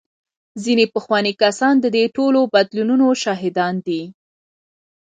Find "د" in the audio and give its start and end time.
1.79-1.85